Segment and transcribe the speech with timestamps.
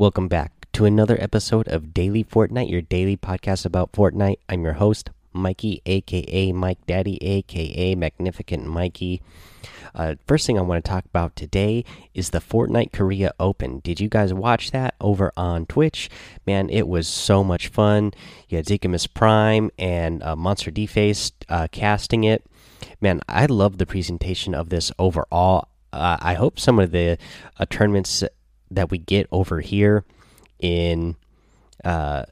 [0.00, 4.38] Welcome back to another episode of Daily Fortnite, your daily podcast about Fortnite.
[4.48, 9.20] I'm your host, Mikey, aka Mike Daddy, aka Magnificent Mikey.
[9.96, 11.84] Uh, first thing I want to talk about today
[12.14, 13.80] is the Fortnite Korea Open.
[13.80, 16.08] Did you guys watch that over on Twitch?
[16.46, 18.12] Man, it was so much fun.
[18.48, 22.44] You had Zekimus Prime and uh, Monster Deface uh, casting it.
[23.00, 25.66] Man, I love the presentation of this overall.
[25.92, 27.18] Uh, I hope some of the
[27.58, 28.22] uh, tournaments
[28.70, 30.04] that we get over here
[30.58, 31.16] in
[31.84, 32.24] uh,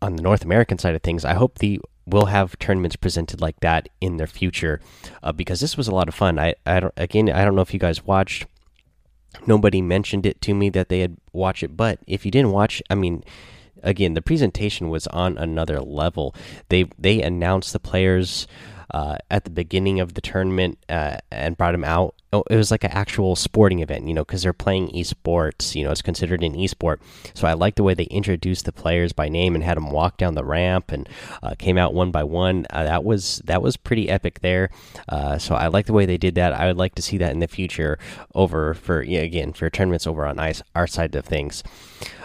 [0.00, 3.60] on the North American side of things, I hope the will have tournaments presented like
[3.60, 4.80] that in their future
[5.22, 6.38] uh, because this was a lot of fun.
[6.38, 8.46] I, I don't again I don't know if you guys watched.
[9.46, 12.82] Nobody mentioned it to me that they had watched it, but if you didn't watch,
[12.90, 13.24] I mean,
[13.82, 16.34] again, the presentation was on another level.
[16.68, 18.46] They they announced the players
[18.92, 22.14] uh, at the beginning of the tournament uh, and brought them out.
[22.34, 25.74] Oh, it was like an actual sporting event, you know, because they're playing esports.
[25.74, 26.96] You know, it's considered an esport.
[27.34, 30.16] So I like the way they introduced the players by name and had them walk
[30.16, 31.06] down the ramp and
[31.42, 32.66] uh, came out one by one.
[32.70, 34.70] Uh, that was that was pretty epic there.
[35.10, 36.54] Uh, so I like the way they did that.
[36.54, 37.98] I would like to see that in the future
[38.34, 41.62] over for yeah, again for tournaments over on ice, our side of things.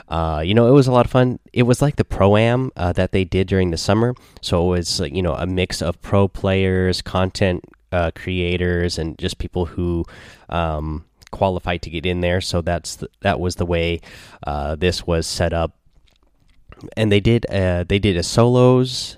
[0.08, 1.38] Uh, you know, it was a lot of fun.
[1.52, 4.16] It was like the pro am uh, that they did during the summer.
[4.42, 9.38] So it was, you know, a mix of pro players, content uh, creators, and just
[9.38, 10.06] people who
[10.50, 12.42] um, qualified to get in there.
[12.42, 14.02] So that's that was the way
[14.46, 15.74] uh, this was set up.
[16.96, 19.18] And they did uh, they did a solos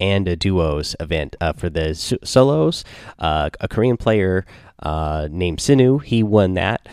[0.00, 2.84] and a duos event uh, for the solos.
[3.18, 4.46] a Korean player
[4.84, 6.88] named Sinu he won that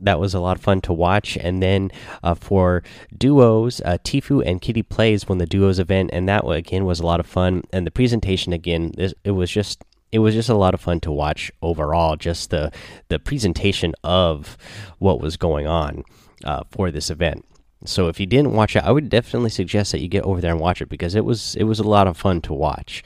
[0.00, 1.36] that was a lot of fun to watch.
[1.36, 1.90] And then
[2.22, 2.82] uh, for
[3.16, 7.06] duos, uh, Tfue and Kitty Plays won the duos event, and that again was a
[7.06, 7.62] lot of fun.
[7.72, 11.12] And the presentation again, it was just it was just a lot of fun to
[11.12, 12.16] watch overall.
[12.16, 12.72] Just the
[13.08, 14.56] the presentation of
[14.98, 16.04] what was going on
[16.44, 17.44] uh, for this event.
[17.84, 20.50] So if you didn't watch it, I would definitely suggest that you get over there
[20.50, 23.04] and watch it because it was it was a lot of fun to watch.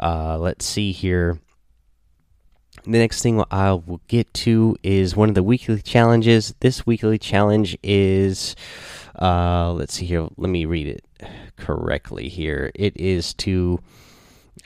[0.00, 1.38] Uh, let's see here
[2.86, 6.54] the next thing I will get to is one of the weekly challenges.
[6.60, 8.54] This weekly challenge is,
[9.20, 10.28] uh, let's see here.
[10.36, 11.04] Let me read it
[11.56, 12.70] correctly here.
[12.74, 13.80] It is to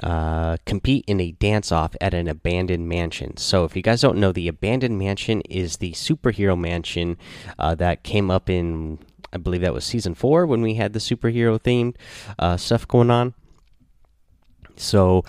[0.03, 3.36] uh, compete in a dance off at an abandoned mansion.
[3.38, 7.16] So, if you guys don't know, the abandoned mansion is the superhero mansion
[7.58, 8.98] uh, that came up in,
[9.32, 11.97] I believe that was season four when we had the superhero themed
[12.38, 13.34] uh, stuff going on.
[14.76, 15.25] So,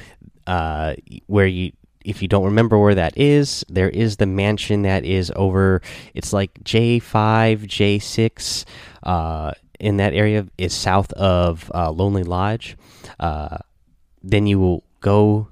[0.46, 0.96] uh,
[1.28, 1.72] where you
[2.06, 5.82] if you don't remember where that is, there is the mansion that is over.
[6.14, 8.66] It's like J five, J six,
[9.04, 12.78] uh, in that area is south of uh, Lonely Lodge.
[13.20, 13.58] Uh,
[14.22, 15.48] then you will go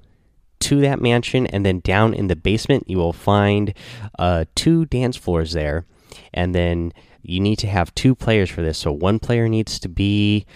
[0.60, 3.74] to that mansion, and then down in the basement you will find
[4.18, 5.86] uh, two dance floors there,
[6.32, 8.78] and then you need to have two players for this.
[8.78, 10.46] So one player needs to be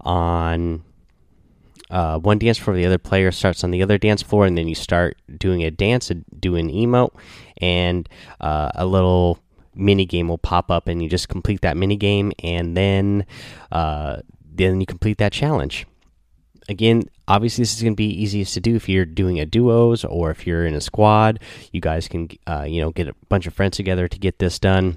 [0.00, 0.82] on
[1.92, 4.66] uh, one dance floor, the other player starts on the other dance floor, and then
[4.66, 6.10] you start doing a dance,
[6.40, 7.14] do an emote,
[7.58, 8.08] and
[8.40, 9.38] uh, a little
[9.74, 13.26] mini game will pop up, and you just complete that mini game, and then
[13.70, 14.16] uh,
[14.54, 15.86] then you complete that challenge.
[16.68, 20.04] Again, obviously, this is going to be easiest to do if you're doing a duos
[20.04, 21.40] or if you're in a squad.
[21.72, 24.58] You guys can, uh, you know, get a bunch of friends together to get this
[24.58, 24.96] done.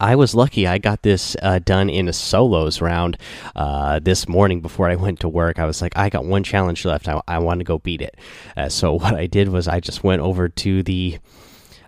[0.00, 0.66] I was lucky.
[0.66, 3.18] I got this uh, done in a solos round
[3.56, 5.58] uh, this morning before I went to work.
[5.58, 7.08] I was like, I got one challenge left.
[7.08, 8.16] I, I want to go beat it.
[8.56, 11.18] Uh, so what I did was I just went over to the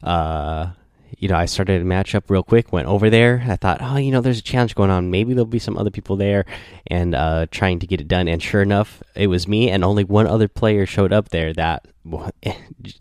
[0.02, 0.70] uh,
[1.20, 3.44] you know, I started a matchup real quick, went over there.
[3.46, 5.10] I thought, oh, you know, there's a challenge going on.
[5.10, 6.46] Maybe there'll be some other people there
[6.86, 8.26] and uh, trying to get it done.
[8.26, 11.86] And sure enough, it was me, and only one other player showed up there that,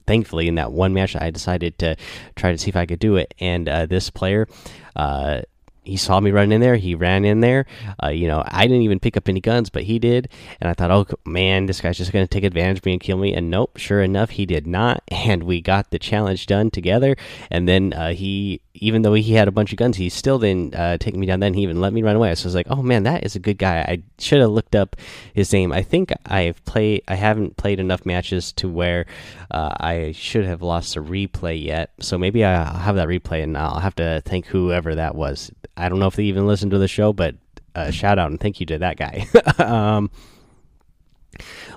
[0.06, 1.96] thankfully, in that one match, I decided to
[2.35, 3.34] try to see if I could do it.
[3.40, 4.50] And uh, this player,
[4.97, 5.44] uh,
[5.84, 6.76] he saw me running in there.
[6.76, 7.66] He ran in there.
[8.04, 10.30] Uh, you know, I didn't even pick up any guns, but he did.
[10.60, 13.02] And I thought, oh man, this guy's just going to take advantage of me and
[13.02, 13.34] kill me.
[13.34, 15.04] And nope, sure enough, he did not.
[15.30, 17.16] And we got the challenge done together.
[17.52, 20.74] And then uh, he, even though he had a bunch of guns, he still didn't
[20.74, 21.40] uh, take me down.
[21.40, 22.34] Then he even let me run away.
[22.34, 23.82] So I was like, oh man, that is a good guy.
[23.82, 24.96] I should have looked up
[25.34, 25.72] his name.
[25.72, 27.04] I think I've played.
[27.08, 29.06] I haven't played enough matches to where
[29.52, 31.92] uh, I should have lost a replay yet.
[32.00, 35.52] So maybe I'll have that replay, and I'll have to thank whoever that was.
[35.80, 37.36] I don't know if they even listened to the show, but
[37.76, 39.28] uh, shout out and thank you to that guy.
[39.58, 40.12] um,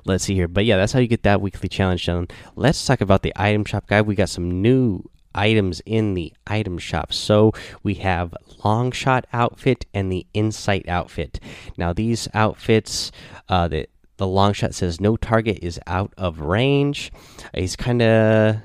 [0.05, 0.49] let's see here.
[0.49, 2.29] But yeah, that's how you get that weekly challenge done.
[2.57, 4.03] Let's talk about the item shop guy.
[4.03, 5.05] We got some new
[5.35, 7.13] items in the item shop.
[7.13, 7.53] So
[7.83, 8.35] we have
[8.65, 11.41] long shot outfit and the insight outfit.
[11.77, 13.13] Now these outfits,
[13.49, 13.89] uh, the
[14.19, 17.13] the long shot says no target is out of range.
[17.55, 18.57] He's kind of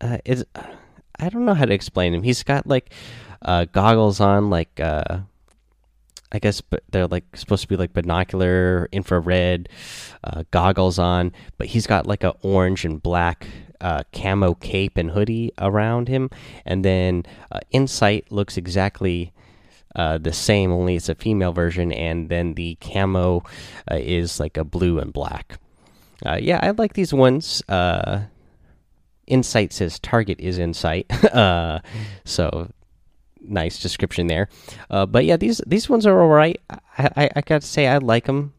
[0.00, 0.44] uh, it's
[1.20, 2.22] I don't know how to explain him.
[2.22, 2.92] He's got like
[3.42, 5.20] uh, goggles on, like uh,
[6.32, 9.68] I guess, but they're like supposed to be like binocular infrared
[10.24, 11.32] uh, goggles on.
[11.58, 13.46] But he's got like a orange and black
[13.80, 16.30] uh, camo cape and hoodie around him,
[16.64, 19.32] and then uh, Insight looks exactly.
[19.96, 23.42] Uh, the same, only it's a female version, and then the camo
[23.90, 25.58] uh, is like a blue and black.
[26.24, 27.60] Uh, yeah, I like these ones.
[27.68, 28.20] Uh,
[29.30, 31.80] Insight says target is Insight, uh,
[32.24, 32.68] so
[33.40, 34.48] nice description there.
[34.90, 36.60] Uh, but yeah, these these ones are all right.
[36.70, 38.52] I, I, I got to say I like them.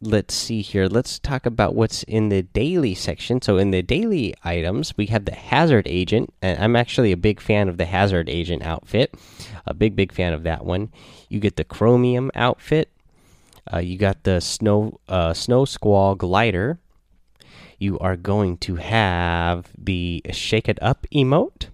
[0.00, 0.86] Let's see here.
[0.86, 3.40] Let's talk about what's in the daily section.
[3.40, 7.40] So in the daily items, we have the Hazard Agent, and I'm actually a big
[7.40, 9.14] fan of the Hazard Agent outfit.
[9.66, 10.92] A big big fan of that one.
[11.28, 12.90] You get the Chromium outfit.
[13.72, 16.78] Uh, you got the Snow uh, Snow Squall glider.
[17.84, 21.68] You are going to have the Shake It Up emote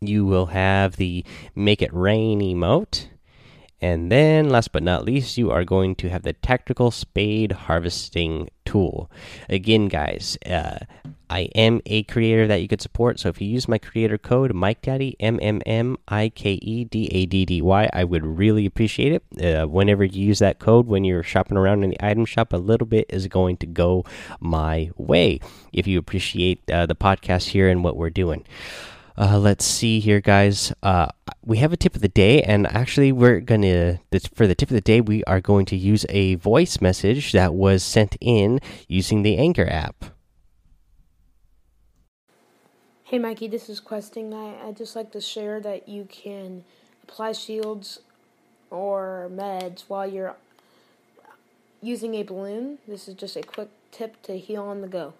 [0.00, 3.06] you will have the Make It Rain emote.
[3.80, 8.48] And then, last but not least, you are going to have the Tactical Spade Harvesting
[8.70, 9.10] Tool.
[9.48, 10.78] Again, guys, uh,
[11.28, 13.18] I am a creator that you could support.
[13.18, 16.84] So if you use my creator code Mike Daddy M M M I K E
[16.84, 19.44] D A D D Y, I would really appreciate it.
[19.44, 22.58] Uh, whenever you use that code when you're shopping around in the item shop, a
[22.58, 24.04] little bit is going to go
[24.38, 25.40] my way.
[25.72, 28.44] If you appreciate uh, the podcast here and what we're doing.
[29.20, 30.72] Uh, let's see here, guys.
[30.82, 31.06] Uh,
[31.44, 34.00] we have a tip of the day, and actually, we're gonna
[34.32, 37.52] for the tip of the day, we are going to use a voice message that
[37.52, 40.06] was sent in using the Anchor app.
[43.04, 44.56] Hey, Mikey, this is Questing Night.
[44.64, 46.64] I'd just like to share that you can
[47.02, 48.00] apply shields
[48.70, 50.34] or meds while you're
[51.82, 52.78] using a balloon.
[52.88, 55.12] This is just a quick tip to heal on the go.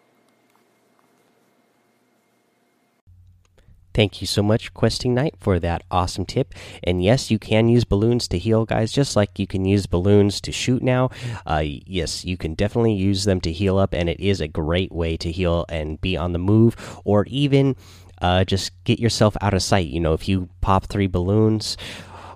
[4.00, 6.54] Thank you so much, Questing Knight, for that awesome tip.
[6.82, 10.40] And yes, you can use balloons to heal, guys, just like you can use balloons
[10.40, 11.10] to shoot now.
[11.44, 14.90] Uh, yes, you can definitely use them to heal up, and it is a great
[14.90, 17.76] way to heal and be on the move, or even
[18.22, 19.88] uh, just get yourself out of sight.
[19.88, 21.76] You know, if you pop three balloons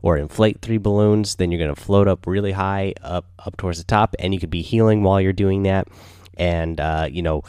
[0.02, 3.78] or inflate three balloons, then you're going to float up really high up up towards
[3.78, 5.88] the top, and you could be healing while you're doing that.
[6.36, 7.42] And uh, you know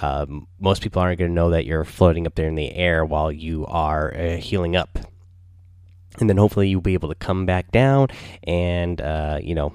[0.00, 3.04] um, most people aren't going to know that you're floating up there in the air
[3.04, 4.98] while you are uh, healing up.
[6.18, 8.08] And then hopefully you'll be able to come back down
[8.44, 9.74] and uh, you know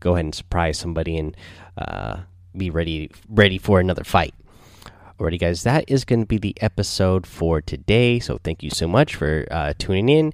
[0.00, 1.36] go ahead and surprise somebody and
[1.76, 2.20] uh,
[2.56, 4.34] be ready ready for another fight.
[5.18, 8.18] Alrighty, guys, that is going to be the episode for today.
[8.18, 10.32] So thank you so much for uh, tuning in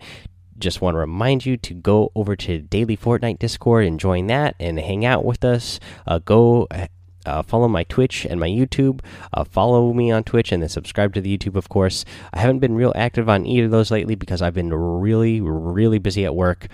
[0.59, 4.57] just want to remind you to go over to Daily Fortnite Discord and join that
[4.59, 5.79] and hang out with us.
[6.07, 6.67] Uh, go
[7.29, 9.01] uh, follow my Twitch and my YouTube.
[9.33, 12.05] Uh, follow me on Twitch and then subscribe to the YouTube, of course.
[12.33, 15.99] I haven't been real active on either of those lately because I've been really, really
[15.99, 16.69] busy at work.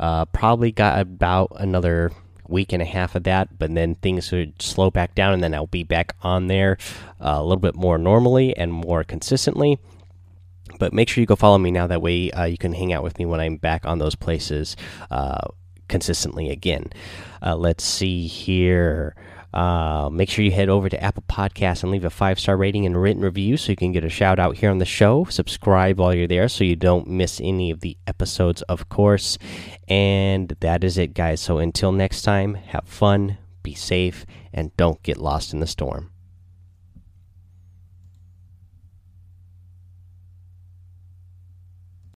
[0.00, 2.12] Uh, probably got about another
[2.48, 5.54] week and a half of that, but then things would slow back down, and then
[5.54, 6.78] I'll be back on there
[7.20, 9.78] uh, a little bit more normally and more consistently.
[10.78, 11.86] But make sure you go follow me now.
[11.86, 14.76] That way, uh, you can hang out with me when I'm back on those places
[15.10, 15.48] uh,
[15.88, 16.90] consistently again.
[17.42, 19.14] let's see here.
[19.52, 22.84] Uh, make sure you head over to Apple Podcasts and leave a five star rating
[22.84, 25.24] and written review so you can get a shout out here on the show.
[25.24, 29.38] Subscribe while you're there so you don't miss any of the episodes, of course.
[29.88, 31.40] And that is it, guys.
[31.40, 36.10] So until next time, have fun, be safe, and don't get lost in the storm.